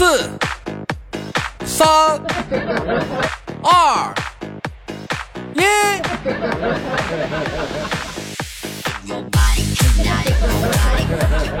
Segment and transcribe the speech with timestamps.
[0.00, 0.30] 四、
[1.66, 1.86] 三、
[3.62, 4.14] 二、
[5.54, 5.60] 一。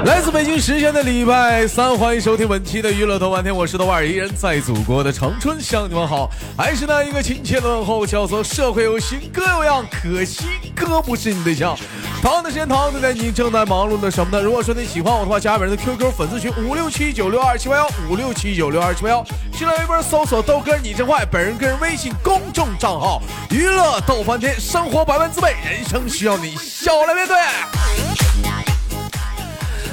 [0.06, 11.76] 来自北京时间的礼拜三，欢迎收听本期的娱乐豆瓣天，我是豆瓣，依然在祖国的长春向你们好，还是那一个亲切的问候，叫做社会有型哥有样，可惜哥不是你对象。
[12.22, 14.42] 同样的时间，同样的你正在忙碌的什么呢？
[14.42, 19.24] 如果说你喜欢我的话，加本人的 QQ 粉丝群五六七九六二七八幺五六七九六二七八幺，
[19.54, 27.36] 新浪微博搜索豆哥你真坏，本人个人微信公众账号娱乐豆翻天，生活百般滋味，人生需要你笑来面对。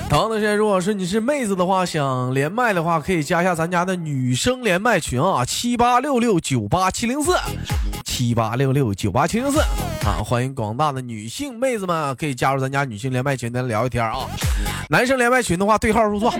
[0.09, 7.37] 同样的时间，如果是你是妹子的话，想连麦的话，可以加一下咱家的女生连麦群啊，七八六六九八七零四，
[8.03, 9.61] 七八六六九八七零四
[10.07, 14.25] 啊，欢迎广大的女性妹子们可以加入咱家女性连麦群，咱聊一天啊。
[14.89, 16.33] 男生连麦群的话，对号入座。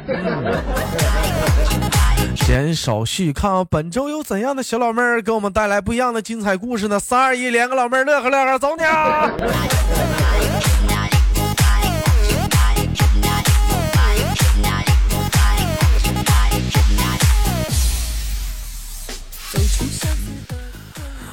[2.38, 6.98] 闲少叙，看看本周有怎样的小老妹儿给我们带来不一样的精彩故事呢？
[6.98, 9.30] 三二一，连个老妹儿，乐呵乐呵，走你啊！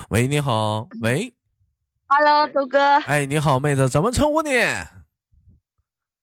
[0.09, 1.33] 喂，你好，喂
[2.17, 4.51] ，Hello，豆哥，哎，你好，妹子，怎么称呼你？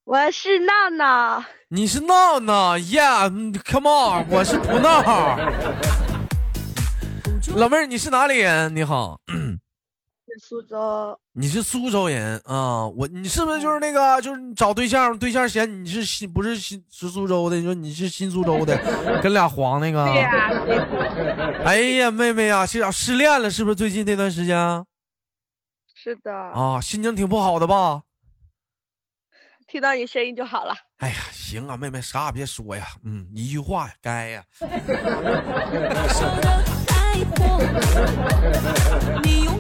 [0.06, 5.38] 我是闹闹，你是闹闹，Yeah，Come on，我是不闹。
[7.56, 8.74] 老妹儿，你是哪里人？
[8.74, 11.20] 你好，是苏州。
[11.34, 12.88] 你是苏州人啊？
[12.88, 17.58] 我，你是不是就是那个，就是找对象，对象嫌你是新，不是新，是苏州的？
[17.58, 18.78] 你说你是新苏州的，
[19.22, 20.06] 跟俩黄那个？
[20.06, 20.50] 对呀。
[21.66, 23.76] 哎呀，妹妹呀，是失恋了是不是？
[23.76, 24.86] 最近这段时间？
[26.04, 26.34] 是的。
[26.34, 28.02] 啊，心情挺不好的吧？
[29.68, 30.74] 听到你声音就好了。
[30.98, 34.44] 哎呀，行啊，妹妹，啥也别说呀，嗯，一句话呀，该呀。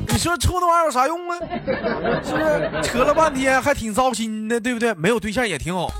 [0.07, 1.37] 你说处那玩意儿有啥用啊？
[2.23, 4.95] 是不是扯了半天还挺糟心的，对不对？
[4.95, 5.91] 没有对象也挺好。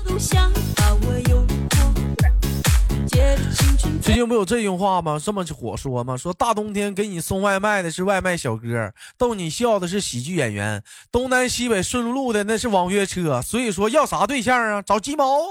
[4.02, 5.16] 最近不有这句话吗？
[5.22, 6.16] 这么火说吗？
[6.16, 10.82] 说大冬天给你送外卖的是外卖小哥，逗你笑的是喜剧演员，
[11.12, 13.40] 东南西北顺路的那是网约车。
[13.40, 14.82] 所以说要啥对象啊？
[14.82, 15.50] 找鸡毛。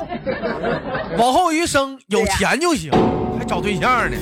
[1.17, 2.91] 往后余生有钱就行，
[3.39, 4.17] 还找对象呢？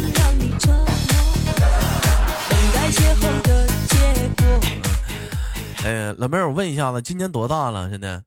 [5.84, 7.90] 哎，老妹儿，我问一下子，今年多大了？
[7.90, 8.22] 现在？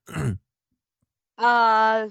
[1.37, 2.11] 呃。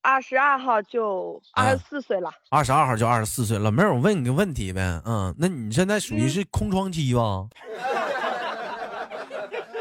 [0.00, 3.58] 二十二号就二十四岁了，二十二号就二十四岁。
[3.58, 7.46] 老妹儿，我问你个问题呗，嗯，那你现在属于是空窗期吧？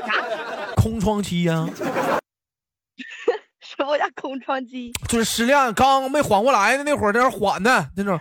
[0.06, 0.74] 啥？
[0.76, 1.68] 空窗期呀？
[3.60, 4.92] 什么叫空窗期？
[5.08, 8.20] 就是失恋刚没缓过来的那会儿，在那缓呢，那种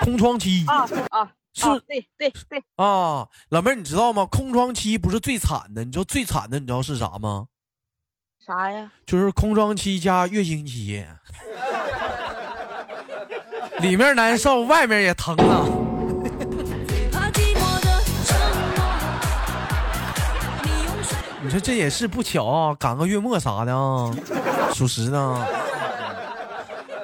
[0.00, 4.26] 空窗期啊啊，是，对对对啊，老妹儿，你知道吗？
[4.26, 7.46] 空窗期不是最惨的，你知道最惨的，你知道是啥吗？
[8.48, 8.90] 啥呀？
[9.04, 11.04] 就是空窗期加月经期，
[13.80, 15.68] 里面难受，外面也疼啊。
[21.44, 24.10] 你说这也是不巧啊，赶个月末啥的啊，
[24.72, 25.46] 属实呢。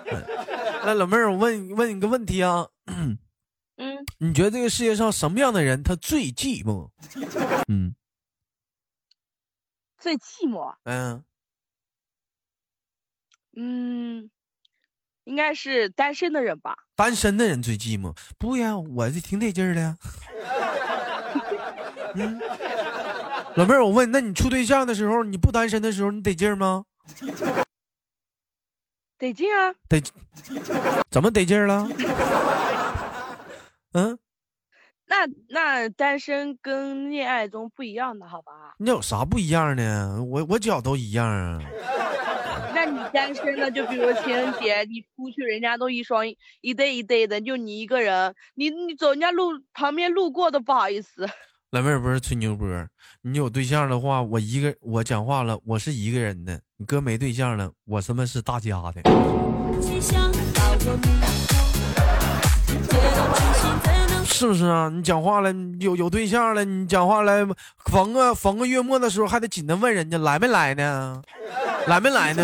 [0.83, 3.19] 那老妹儿，我问问你个问题啊，嗯，
[4.17, 6.89] 你觉得这个世界上什么样的人他最寂寞？
[7.69, 7.95] 嗯，
[9.99, 10.75] 最寂寞？
[10.85, 11.23] 嗯。
[13.57, 14.31] 嗯，
[15.25, 16.75] 应该是单身的人吧。
[16.97, 18.17] 单身的人最寂寞。
[18.39, 19.97] 不呀，我这挺得劲儿的。
[22.17, 22.41] 嗯，
[23.57, 26.85] 老妹儿，我问，那你处对象的时候，你不单身的时候，你得劲儿吗？
[29.19, 29.75] 得劲啊。
[29.89, 30.03] 得，
[31.11, 31.89] 怎么得劲儿了？
[33.95, 34.19] 嗯，
[35.07, 38.75] 那那单身跟恋爱中不一样的，好吧？
[38.79, 40.23] 那有啥不一样呢？
[40.23, 41.61] 我我脚都一样啊。
[42.87, 46.25] 你单身的，就比如情人节你出去，人家都一双
[46.61, 51.29] 一对一对的，就你一个人，你你走人家路旁边路过都不好意思。
[51.71, 52.69] 老妹儿不是吹牛波，
[53.23, 56.61] 你有对象的话，我一个我讲话了，我是一个人的。
[56.77, 59.03] 你哥没对象了，我他妈是大家的。
[64.25, 64.89] 是不是啊？
[64.89, 67.47] 你讲话了，有有对象了，你讲话了，
[67.87, 71.23] 逢个逢个月末的时候还得紧着问人家来没来呢？
[71.89, 72.43] 来没来呢？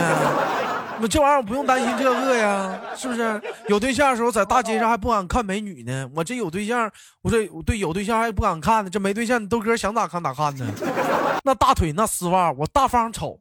[1.03, 3.41] 我这玩意儿我不用担心这个呀，是不是？
[3.69, 6.91] 有对象的时候在大街上还不敢看美女呢，我这有对象，
[7.23, 10.67] 我这对有对象还不敢看呢，这没对象，你豆哥想咋看咋看呢？
[11.43, 13.41] 那大腿那丝袜，我大方瞅。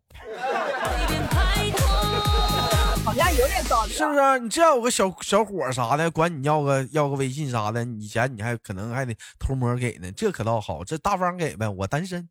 [3.04, 3.98] 好像有点道理啊。
[3.98, 4.40] 是不是？
[4.40, 11.68] 你这要有个小小伙儿啥的，管你要个要个微信啥的，以前你还可能还得偷摸给呢，这可倒好，这大方给呗。
[11.68, 12.30] 我单身，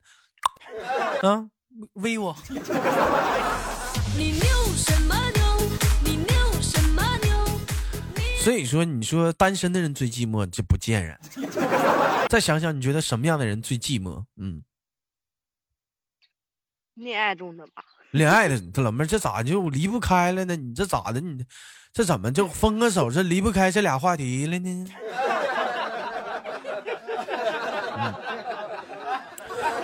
[1.23, 1.45] 啊，
[1.95, 2.37] 微我。
[4.17, 4.43] 你牛
[4.77, 5.43] 什么牛？
[6.05, 6.27] 你牛
[6.61, 7.31] 什么牛？
[8.43, 11.19] 所以说，你说单身的人最寂寞，这不见人。
[12.29, 14.25] 再想想，你觉得什么样的人最寂寞？
[14.37, 14.63] 嗯，
[16.95, 20.57] 恋爱中的吧，恋爱的这老妹儿，这咋就离不开了呢？
[20.57, 21.21] 你这咋的？
[21.21, 21.45] 你
[21.91, 24.87] 这怎么就分个手，这离不开这俩话题了呢？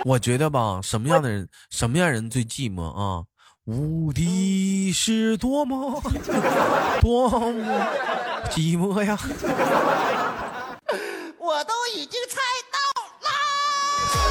[0.05, 3.23] 我觉得吧，什么样的人，什么样人最寂寞啊？
[3.63, 5.99] 无敌是多么
[7.01, 7.87] 多么
[8.51, 9.17] 寂寞呀！
[11.39, 12.39] 我都已经猜
[12.71, 12.77] 到
[13.25, 13.31] 啦。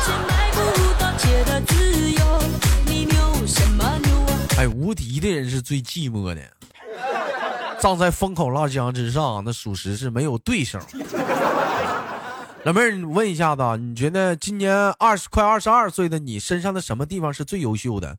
[0.04, 0.58] 却买不
[1.00, 2.22] 到铁的自由。
[2.86, 4.38] 你牛什么牛啊？
[4.58, 6.40] 哎，无敌的人是最寂寞的，
[7.80, 10.78] 站在风口浪尖之上，那属实是没有对手。
[12.64, 18.16] 老妹儿，你问一下子啊，你觉得今年二十快二十二岁的你身上的什么地方是最优秀的？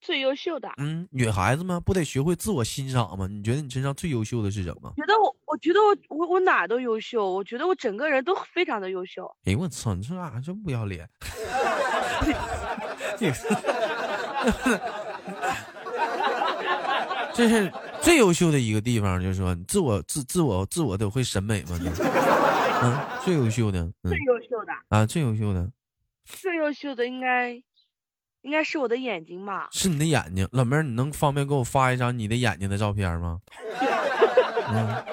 [0.00, 0.72] 最优秀的。
[0.78, 3.26] 嗯，女孩子嘛不得学会自我欣赏吗？
[3.26, 4.90] 你觉得你身上最优秀的是什么？
[4.96, 9.30] 觉得我，我觉得我，我我哪都优秀，我觉得我整个人都非常的优秀。
[9.44, 11.06] 哎呦我操，你这咋这么不要脸？
[17.36, 21.88] 你这是最优秀的一个地方，就是说自我自自我自我都会审美嘛，你
[22.82, 24.10] 嗯，最优秀的，嗯。
[24.10, 25.68] 最优秀的，啊，最优秀的。
[26.24, 27.52] 最优秀的应该，
[28.42, 29.68] 应该是我的眼睛吧。
[29.72, 33.40] 是你的眼睛，老妹儿，你能方便给我发一张你的眼睛的照片吗？
[34.68, 35.04] 嗯，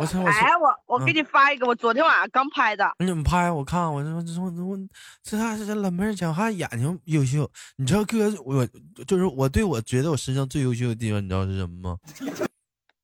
[0.00, 2.90] 我操，哎，我我给嗯你发一个，我昨天晚上刚拍的。
[3.00, 3.50] 你怎么拍？
[3.50, 4.10] 我看我这
[4.40, 4.78] 我我我
[5.22, 7.46] 这还是这老妹儿讲话眼睛优秀。
[7.76, 8.66] 你知道哥，我
[9.06, 11.98] 就是我对我觉得我身上最优秀的地方，你知道是什么吗？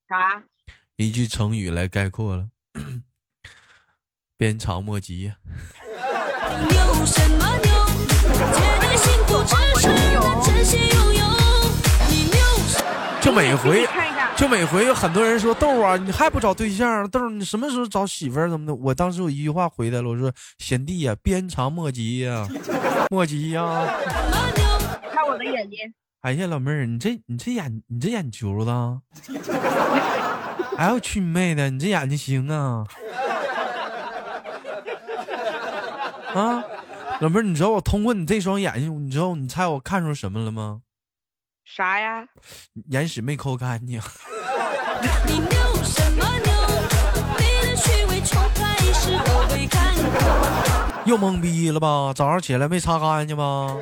[0.08, 0.42] 啥？
[0.96, 2.48] 一句成语来概括了，
[4.38, 5.36] 鞭长莫及呀。
[5.44, 7.70] 你牛什么牛？
[8.32, 11.26] 觉得幸福只是能真心拥有。
[12.08, 13.20] 你牛什么？
[13.20, 13.86] 就每回
[14.36, 17.08] 就每回有很多人说豆啊，你还不找对象？
[17.08, 18.74] 豆，你什么时候找媳妇儿怎么的？
[18.74, 22.46] 我当时我一句话回来了，我说贤弟呀、鞭长莫及呀、
[23.10, 24.64] 莫及呀、什么牛？
[25.10, 25.78] 看我的眼睛，
[26.20, 29.00] 哎呀，老妹儿，你这你这眼你这眼球子啊，
[30.76, 32.84] 哎呦去你妹的，你这眼睛行啊！
[36.34, 36.62] 啊，
[37.20, 40.82] 老妹儿，你知道我通过你这双眼睛，你知道你猜我看出什么了吗？
[41.66, 42.24] 啥呀？
[42.90, 44.00] 眼屎没抠干净。
[45.26, 45.50] 你牛
[45.82, 46.52] 什么牛？
[47.38, 51.10] 你的虚伪从开始我会看透。
[51.10, 52.12] 又懵逼了吧？
[52.14, 53.76] 早上起来没擦干净吗？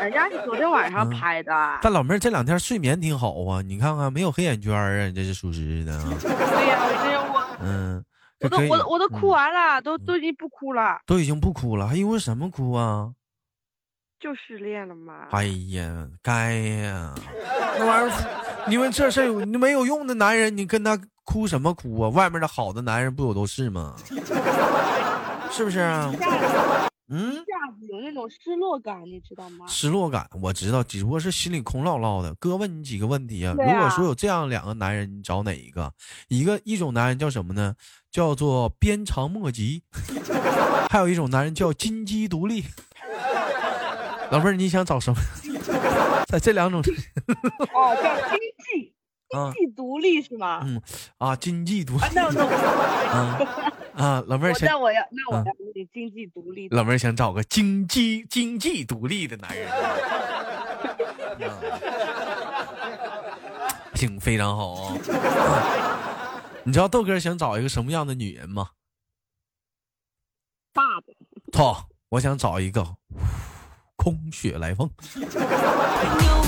[0.00, 1.52] 人家是昨天晚上嗯拍的。
[1.82, 6.04] 但老妹儿这两天睡眠挺好啊，你看看没有黑眼圈儿啊，你这是属实的啊。
[6.20, 8.04] 对呀，我这我嗯，
[8.40, 13.10] 我都我都我都哭嗯完了，都都已经不哭了，都已经不哭了，还因为什么哭啊？
[14.20, 15.28] 就失恋了嘛。
[15.30, 17.14] 哎呀，该呀，
[17.78, 22.08] 那玩意儿，你们这事儿你没有用的男人，你跟他哭什么哭啊？
[22.10, 23.96] 外面的好的男人不有都是吗？
[25.50, 26.12] 是不是啊？
[27.12, 27.42] 嗯一，下
[27.76, 29.66] 子有那种失落感，你知道吗？
[29.66, 32.32] 失落感我知道，只不过是心里空落落的。
[32.36, 33.52] 哥问你几个问题啊？
[33.56, 35.92] 对如果啊说有这样两个男人，你找哪一个？
[36.28, 37.74] 一个一种男人叫什么呢？
[38.12, 39.82] 叫做鞭长莫及，
[40.90, 42.64] 还有一种男人叫金鸡独立。
[44.30, 45.20] 老妹儿，你想找什么？
[46.28, 48.94] 在这两种哦，叫经济
[49.36, 50.60] 啊经济独立是吗？
[50.64, 50.80] 嗯
[51.18, 52.50] 啊，经济独立，那那我
[53.10, 56.68] 啊 啊，老妹儿想那我要那我啊要你经济独立。
[56.68, 59.68] 老妹儿想找个经济经济独立的男人，
[63.94, 64.96] 挺非常好啊。
[66.64, 68.70] 你知道豆哥想找一个什么样的女人吗？
[70.72, 71.12] 大的，
[71.52, 72.96] 操，我想找一个
[74.00, 74.88] 空穴来风。
[75.14, 75.28] 你牛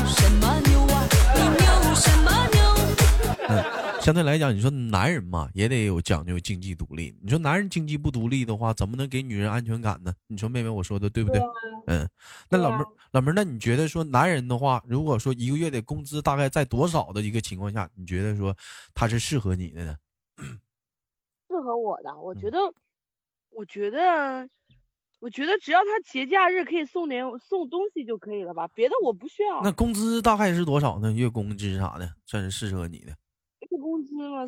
[0.07, 1.05] 什么牛啊？
[1.37, 4.01] 你牛什么牛？
[4.01, 7.15] 相对来讲，你说男人嘛，也得有讲究经济独立。
[7.21, 10.15] 你说男人经济不独立的话，怎么能给女人安全感呢？
[10.29, 11.43] 你说妹妹，我说的对不对？
[11.89, 12.09] 嗯，
[12.49, 18.57] 那老妹儿，老妹儿，那你觉得说男人的话，如果说一个月的工资大概在多少的一个情况下，你觉得说
[18.95, 19.95] 他是适合你的呢？
[20.39, 22.59] 适合我的，我嗯觉得，
[23.51, 24.49] 我觉得，
[25.23, 29.63] 我觉得只要他节假日可以送点送东西就可以了吧，别的我不需要。
[29.63, 31.13] 那工资大概是多少呢？
[31.13, 33.13] 月工资啥的，算是适合你的。
[33.61, 34.45] 月工资嘛，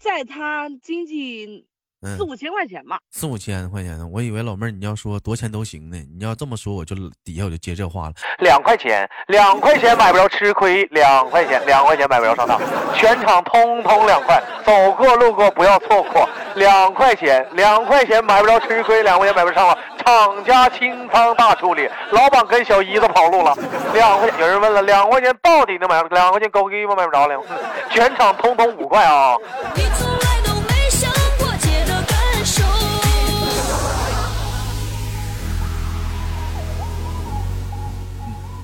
[0.00, 1.68] 在他经济
[2.02, 2.98] 嗯四五千块钱吧。
[3.10, 8.14] 四五千块钱呢，我以为老妹儿你要说多钱都行呢，你要这么说我就底下我就接这话了。
[8.38, 12.58] 两块钱，两块钱买不着吃亏，两块钱，两块钱买不着上当，
[12.96, 23.54] 全场通通两块，走过路过不要错过，两块钱，两块钱买不着吃亏，两块钱买不着上当，厂家清仓大处理，老板跟小姨子跑路了，
[23.92, 26.02] 两块钱，有人问了，两块钱到底能买？
[26.10, 27.38] 两块钱狗鸡巴买不着了，
[27.92, 29.36] 全场通通五块啊！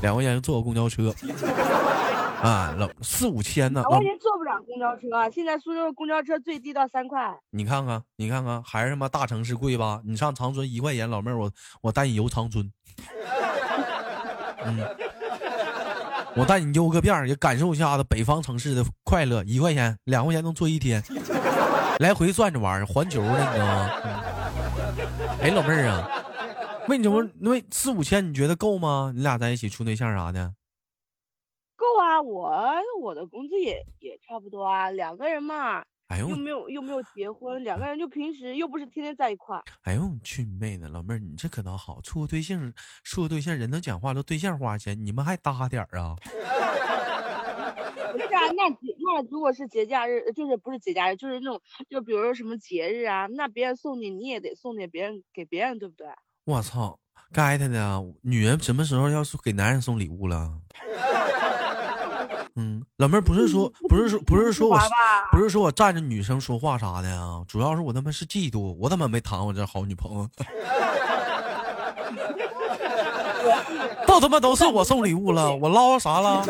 [0.07, 1.13] 两块钱坐个公交车，
[2.41, 7.37] 啊，老四五千呢，两老块钱坐不了公交车啊，现在苏州公交车最低到三块。
[7.51, 10.01] 你看看，你看看，还是他妈大城市贵吧？
[10.05, 11.51] 你上长春一块钱，老妹儿，我
[11.83, 12.71] 我带你游长春，
[14.65, 14.79] 嗯，
[16.37, 19.43] 我带你悠个遍儿，也感受一下子北方城市的快乐。
[19.43, 21.03] 一块钱，两块钱能坐一天，
[21.99, 23.91] 来回转着玩儿，环球的，你知道吗？
[24.05, 24.13] 嗯
[25.43, 26.09] 哎，老妹儿啊，
[26.91, 29.13] 为什么那为四五千你觉得够吗？
[29.15, 30.55] 你俩在一起处对象啥的？
[31.77, 39.63] 够啊，我我的工资也也差不多啊，两个人嘛，哎呦又，没有又没有结婚，两个人就平时又不是天天在一块儿。
[39.83, 40.89] 哎呦，你去你妹的！
[40.89, 42.73] 老妹儿，你这可倒好，处个对象，
[43.05, 46.17] 处个对象，人能讲话都，对象花钱，你们还搭点儿啊？
[48.13, 56.07] 不是啊，那节那如果是节假日，就是不是节假日，就是那种就比如说什么节日啊，那别人送你，你也得送点别人给别人，对不对？
[56.47, 56.97] 我操，
[57.33, 58.01] 该他的啊！
[58.23, 60.49] 女人什么时候要是给男人送礼物了？
[62.55, 64.79] 嗯，老妹儿不是说不是说不是说我
[65.33, 70.29] 不是说我站着女生说话啥的啊，主要是我他妈是嫉妒，我他妈没谈我这好女朋友，
[74.07, 76.47] 都他妈都是我送礼物了，我捞啥了？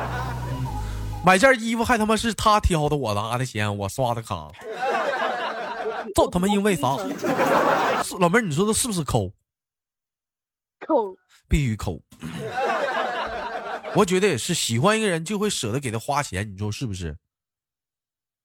[1.24, 4.48] 买件衣服还他妈是他挑的，我拿的钱，我刷的卡，
[6.14, 6.88] 这他妈因为啥？
[8.18, 9.32] 老妹儿，你说他是不是抠？
[10.80, 11.14] 抠
[11.48, 12.00] 必须抠。
[13.96, 17.16] 我觉得也是，喜欢一个人就会舍得给他花钱，你说是不是？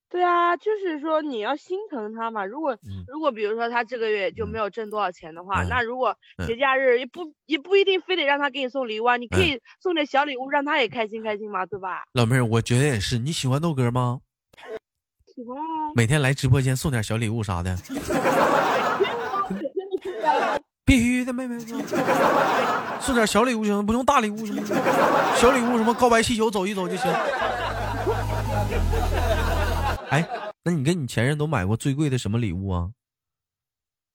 [0.10, 2.46] 对啊，就是说你要心疼他嘛。
[2.46, 12.04] 如果、嗯如果比如说他这个月就没有挣多少钱的话，嗯那如果嗯节假日也不也不一定非得让他给你送礼物啊，你可嗯以送点小礼物让他也开心开心嘛，对吧？
[12.14, 13.18] 老妹儿，我觉得也是。
[13.18, 14.22] 你喜欢豆哥吗？
[15.36, 17.78] 喜欢啊，每天来直播间送点小礼物啥的，
[20.86, 21.60] 必须的，妹妹。
[23.02, 24.56] 送点小礼物行，不用大礼物行？
[25.36, 27.12] 小礼物什么告白气球走一走就行。
[30.10, 30.26] 哎，
[30.64, 32.90] 那你跟你前任都买过最贵的什么礼物啊？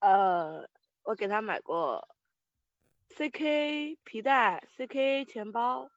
[0.01, 0.67] 呃，
[1.03, 2.09] 我给他买过
[3.15, 5.91] CK 皮带、CK 钱包，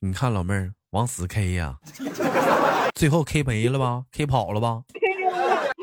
[0.00, 1.78] 你看老妹儿往死 K 呀、
[2.94, 4.82] 最后 K 没了吧？K 跑了吧？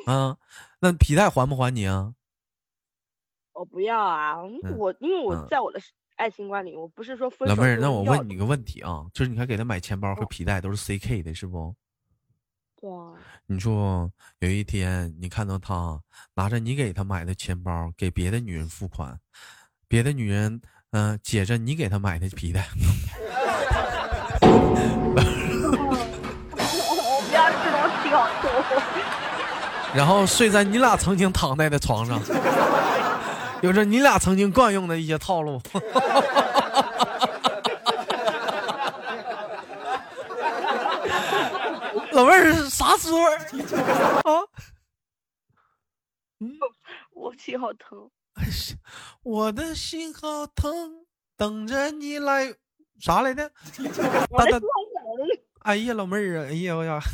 [0.06, 0.38] 啊，
[0.80, 2.14] 那皮带还不还你啊？
[3.54, 5.80] 我不要啊，嗯我因为我嗯在我的
[6.16, 11.74] 爱情观里，我不是说分老妹儿，那我问你个问题啊，就是你看给他买钱包和皮带都是 CK 的，是不？
[12.82, 13.14] 对啊，
[13.46, 16.02] 你说有一天你看到他
[16.34, 19.18] 拿着你给他买的钱包给别的女人付款，
[19.88, 20.60] 别的女人
[20.92, 22.68] 嗯、呃解着你给他买的皮带，
[26.88, 28.46] 我不要这种挑逗。
[29.94, 32.20] 然后睡在你俩曾经躺在的床上，
[33.62, 35.62] 有着你俩曾经惯用的一些套路。
[42.12, 43.38] 老妹儿啥滋味儿
[44.24, 44.48] 啊？
[47.14, 48.10] 我心好疼。
[49.24, 52.54] 我的心好疼，等着你来。
[53.00, 53.52] 啥来的？
[55.64, 57.00] 哎呀，老妹儿啊，哎呀，我呀，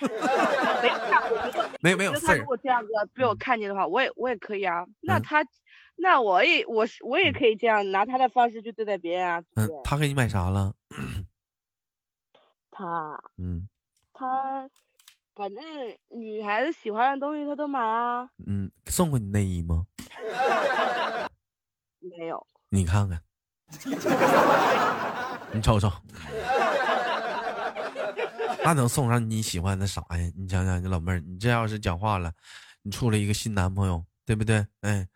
[1.82, 2.44] 没有没有事儿如。
[2.46, 4.84] 果这样子被我看见的话，我也我也可以啊。
[5.02, 5.44] 那嗯他，
[5.96, 10.74] 那我也我是我也可以这样拿他的方式去对待别人啊，嗯？，他给你买啥了？
[12.70, 13.68] 他嗯
[14.14, 14.68] 他，
[15.34, 15.62] 反正
[16.08, 18.28] 女孩子喜欢的东西他都买啊。
[18.46, 19.86] 嗯，送过你内衣吗？
[22.00, 23.20] 没有，你看看，
[25.52, 25.92] 你瞅瞅，
[28.64, 30.16] 那能送上你喜欢的啥呀？
[30.36, 32.32] 你想想，你老妹儿，你这要是讲话了，
[32.82, 34.66] 你处了一个新男朋友，对不对？
[34.82, 35.06] 哎，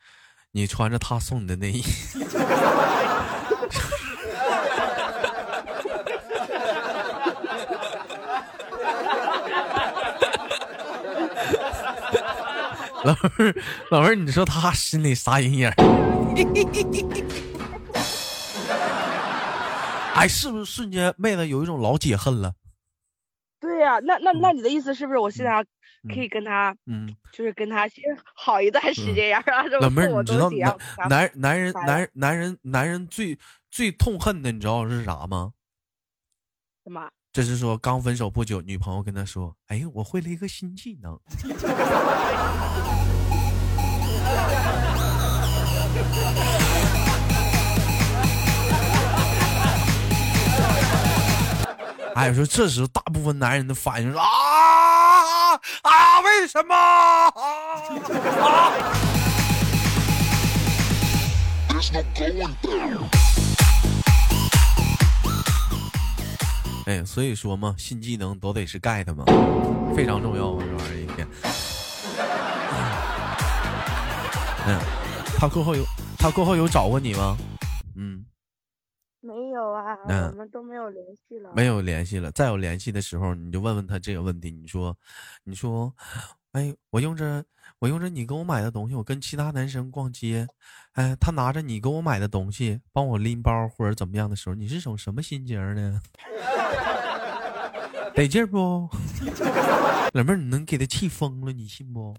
[0.53, 1.83] 你穿着他送你的内衣，
[13.03, 13.55] 老妹儿，
[13.91, 15.73] 老妹儿，你说他心里啥阴影？
[20.21, 22.55] 哎，是不是瞬间妹子有一种老解恨了？
[23.59, 25.65] 对呀、那那那你的意思是不是我现在
[26.09, 28.03] 可以跟他，嗯，就是跟他先
[28.35, 30.77] 好一段时间，然后让他老妹儿，你知道男
[31.09, 33.39] 男男人男人男人男人最
[33.71, 35.53] 最痛恨的，你知道是啥吗？
[36.85, 37.11] 什么？
[37.33, 41.19] 这是说刚分手不久，女朋友跟他说：“哎，我会了一个新技能。
[52.21, 54.25] ”哎，说这时候大部分男人的反应是啊
[55.81, 56.75] 啊，为什么.
[66.85, 69.25] 哎，所以说嘛，新技能都得是 get 嘛，
[69.97, 71.27] 非常重要嘛，这玩意儿一天。
[74.67, 74.79] 嗯，
[75.39, 75.83] 他过后有
[76.19, 77.35] 他过后有找过你吗？
[80.09, 81.53] 嗯，我们都没有联系了。
[81.55, 82.31] 没有联系了。
[82.33, 84.51] 再有联系的时候，你就问问他这个问题。
[84.51, 84.97] 你说，
[85.45, 85.95] 你说，
[86.53, 87.45] 哎，我用着
[87.79, 90.47] 我用着你给我买的东西，我跟其他男生逛街，
[90.93, 96.01] 哎，他拿着你给我买的东西帮我拎包或者怎么样的时候，你是种什么心情呢？
[98.15, 98.89] 得劲不？
[100.13, 102.15] 老妹儿，你能给他气疯了，你信不？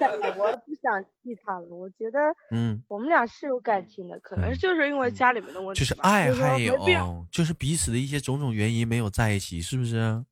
[0.38, 2.18] 我不想气他了，我觉得
[2.50, 10.24] 嗯，我们俩是有感情的，可能嗯就是因为家里面的问就是爱还有，就是彼此的一些种种原因没有在一起，是不是？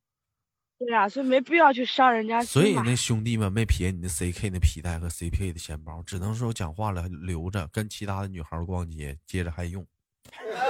[0.76, 2.48] 对呀、所以没必要去伤人家心。
[2.48, 9.86] 所以那兄弟们没撇你的 CK 的皮带和 CK 的钱包，只能说讲话了留着，跟其他的女孩逛街，接着还用。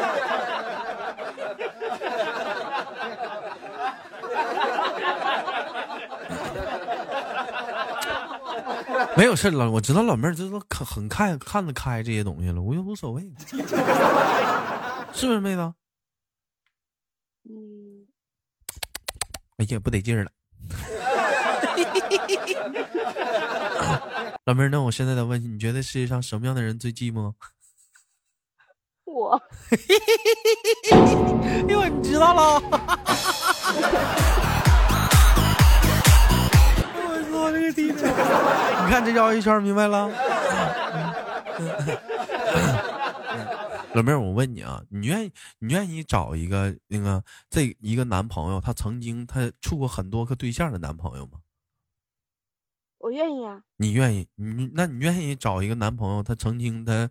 [9.16, 13.22] 没有事儿了，我知道老妹儿这都很很看看得开这些东西了，我也无所谓，
[15.14, 15.72] 是不是妹子？
[17.48, 18.06] 嗯，
[19.58, 20.30] 哎呀，不得劲儿了。
[24.44, 27.32] 老妹儿，那我现在再问你，你觉得世界上什么样的人最寂寞？
[29.04, 29.40] 我
[31.68, 32.60] 哟，你知道了。
[37.44, 37.92] 我操，这个弟弟！
[37.92, 40.08] 你看这绕一圈，明白了？
[43.92, 51.32] 老妹儿，我问你啊，你愿意你愿意找一个那个这一个男朋友，他曾经他处过很多个对象的男朋友吗？
[52.98, 54.26] 我愿意啊，你愿意？
[54.36, 57.08] 你那你愿意找一个男朋友，他曾经他，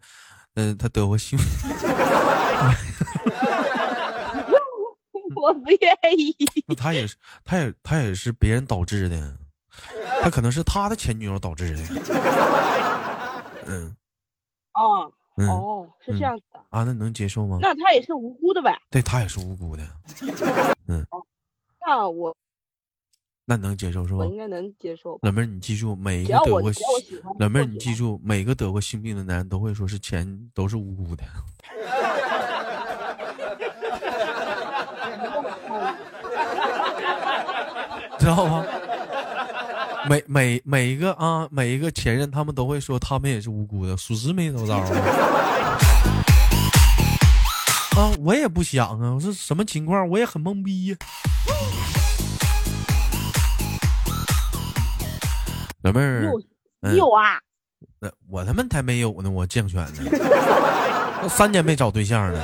[0.56, 1.38] 嗯、他得过性，
[5.36, 6.36] 我不愿意。
[6.68, 7.16] 那他也是，
[7.46, 9.38] 他也他也是别人导致的，
[10.24, 11.84] 他可能是他的前女友导致的。
[13.68, 13.96] 嗯
[14.74, 17.58] 哦嗯哦，是嗯这样子的，啊，那能接受吗？
[17.62, 18.78] 那他也是无辜的呗？
[18.90, 19.84] 对他也是无辜的，
[20.88, 21.06] 嗯
[21.86, 22.36] 那我
[23.46, 24.26] 那能接受是吧我？
[24.26, 25.20] 应该能接受？
[25.22, 26.62] 老妹儿，你记住，每一个得过
[27.40, 31.24] 老妹儿，你记住，每个得过性病的男人都会说是前都是无辜的。
[38.20, 38.64] 知道吗？
[40.10, 44.90] 每每每一个啊，每一个前任，他们都会说他们也是无辜的，属实没走道啊。
[47.96, 50.98] 啊，我也不想啊，我说什么情况，我也很懵逼呀、
[55.84, 56.42] 老妹儿，有
[56.82, 57.40] 嗯有啊，
[58.00, 60.02] 那我他妈才没有呢，我健全呢，
[61.24, 62.40] 我三年没找对象了。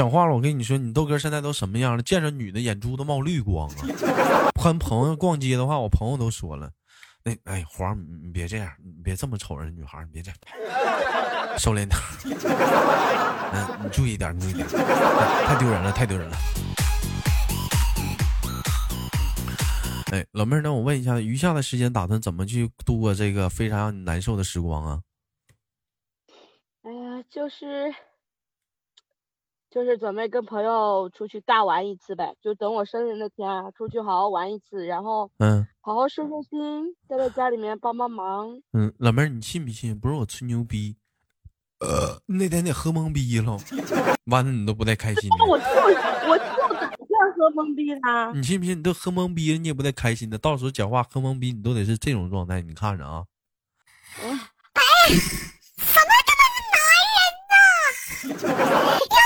[0.00, 2.02] 讲话了，我跟你说，你豆哥现在都什么样了？
[2.02, 4.48] 见着女的眼珠子冒绿光啊！
[4.64, 6.70] 跟朋友逛街的话，我朋友都说了，
[7.22, 10.38] 那哎黄，你别这样，你别这么瞅人女孩，你别这样，
[11.58, 11.90] 收敛点。
[13.52, 16.36] 嗯，你注意点，你注意点，太丢人了，太丢人了。
[20.12, 25.02] 哎，老妹儿，那我问一下，余下的时间打算怎么去度过这个非常让你难受的时光啊？
[26.84, 27.94] 哎呀，就是
[29.70, 38.60] 就是准备跟朋友出去大玩一次呗，就等我生日那天啊，出去好好玩一次，然后嗯好好收收心，待在家里面帮帮忙。
[38.72, 39.98] 嗯，老妹儿，你信不信？
[39.98, 40.96] 不是我吹牛逼，
[41.78, 43.56] 呃，那天你喝懵逼了，
[44.26, 45.44] 完了你都不带开心的。
[45.44, 45.64] 我就
[46.28, 48.32] 我就打算喝懵逼啦。
[48.34, 48.76] 你信不信？
[48.76, 50.36] 你都喝懵逼了，你也不带开心的。
[50.36, 52.60] 到时候讲话喝懵逼，你都得是这种状态。
[52.60, 53.24] 你看着啊，
[55.06, 55.16] 是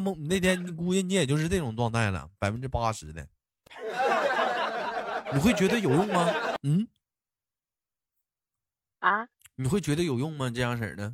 [0.00, 3.26] 你那天你估计你也就是这种状态了，百分之八十的，
[5.32, 6.28] 你会觉得有用吗？
[6.62, 6.86] 嗯，
[9.00, 9.26] 啊，
[9.56, 10.50] 你会觉得有用吗？
[10.50, 11.12] 这样式儿的，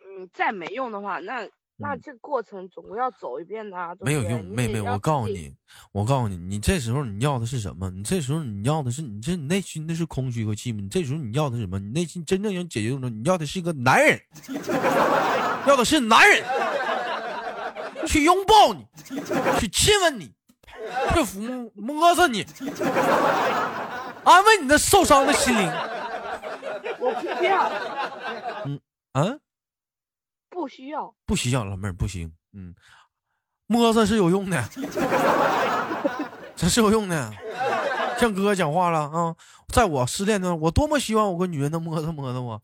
[0.00, 5.54] 嗯，再没用的话，那那嗯这个过程总归要走一遍的没有用，妹妹，我告诉，你，
[5.90, 7.90] 我告诉你，你这时候你要的是什么？
[7.90, 10.80] 你这时候你要的是你这你内心的是空虚和寂寞。
[10.80, 11.78] 你这时候你要的是什么？
[11.78, 14.20] 你内心真正想解决的，你要的是一个男人，
[15.66, 16.42] 要的是男人，
[18.06, 18.86] 去拥抱你，
[19.60, 20.32] 去亲吻你，
[21.14, 22.44] 去抚摸摸着你，
[24.24, 25.72] 安慰你那受伤的心灵。
[26.98, 27.62] 我不需要，
[29.12, 29.38] 啊，
[30.50, 32.74] 不需要，不需要，老妹儿不行，嗯，
[33.66, 34.64] 摸着是有用的，
[36.56, 37.32] 这是有用的。
[38.18, 39.34] 像哥哥讲话了啊，
[39.68, 42.60] 在我失恋的，我多么希望我个女人能摸着摸着我，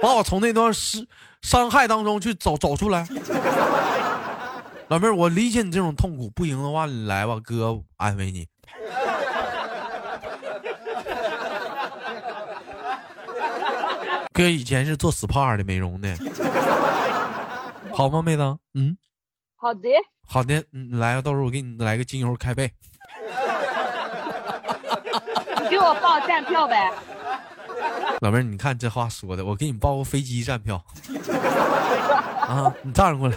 [0.00, 1.06] 把我从那段失
[1.42, 3.06] 伤害当中去走走出来。
[4.88, 8.46] 老妹儿，我理解你这种痛苦，不行的话你来吧，哥安慰你。
[14.32, 16.16] 哥以前是做 SPA 的美容的，
[17.92, 18.42] 好吗，妹子？
[18.74, 18.96] 嗯，
[19.56, 19.88] 好的，
[20.26, 22.72] 好的，嗯，来，到时候我给你来个精油开背。
[25.60, 26.90] 你给我报站票呗，
[28.20, 30.84] 老妹儿，你看这话说的，我给你报个飞机站票。
[32.48, 33.36] 啊，你站过来。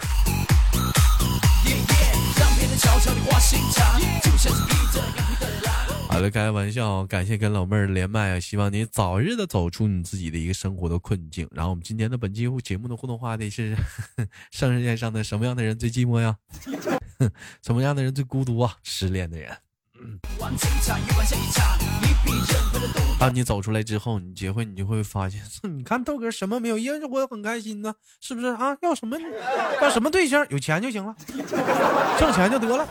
[6.07, 8.39] 好了，开个玩笑，感谢跟老妹儿连麦啊！
[8.39, 11.47] 希望你早日的走出你自己的一个生活的困境。
[11.51, 13.75] 然后我们今天的本期节目的互动话题是：
[14.51, 16.35] 上世界上的什么样的人最寂寞呀？
[17.63, 18.75] 什么样的人最孤独啊？
[18.83, 19.55] 失恋的人。
[23.19, 25.41] 当你走出来之后，你结婚，你就会发现，
[25.77, 28.75] 你看豆哥什么没有，因为我很开心呢，是不是啊？
[28.81, 29.17] 要什么
[29.81, 30.45] 要什么对象？
[30.49, 31.15] 有钱就行了，
[32.19, 32.87] 挣钱就得了，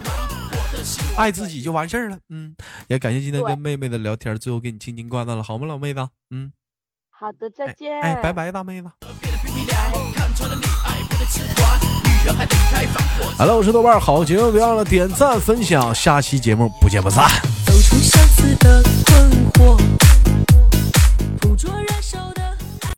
[1.17, 2.19] 爱自己就完事儿了。
[2.29, 2.55] 嗯，
[2.89, 6.09] 也感谢今天跟妹妹的聊天，最后给你轻轻挂断了，好吗，老妹子？
[6.31, 6.53] 嗯，
[7.11, 8.89] 好的，再见，哎，拜拜，大妹子。
[8.89, 9.09] 好
[12.25, 12.87] 人还得再
[13.39, 17.27] hello 我是豆瓣好节目别忘了点赞分享下期节目不见不散。
[17.65, 18.23] 走出相
[18.59, 19.81] 的困惑
[21.41, 22.40] 捕捉燃烧的